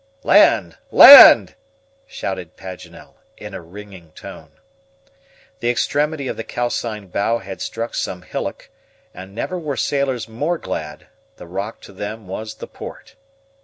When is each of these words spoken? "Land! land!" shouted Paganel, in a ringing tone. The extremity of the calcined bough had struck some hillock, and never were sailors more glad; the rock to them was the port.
"Land! 0.23 0.77
land!" 0.89 1.53
shouted 2.07 2.57
Paganel, 2.57 3.17
in 3.37 3.53
a 3.53 3.61
ringing 3.61 4.11
tone. 4.13 4.53
The 5.59 5.69
extremity 5.69 6.27
of 6.27 6.37
the 6.37 6.43
calcined 6.43 7.11
bough 7.11 7.37
had 7.37 7.61
struck 7.61 7.93
some 7.93 8.23
hillock, 8.23 8.71
and 9.13 9.35
never 9.35 9.59
were 9.59 9.77
sailors 9.77 10.27
more 10.27 10.57
glad; 10.57 11.05
the 11.35 11.45
rock 11.45 11.81
to 11.81 11.93
them 11.93 12.25
was 12.25 12.55
the 12.55 12.65
port. 12.67 13.15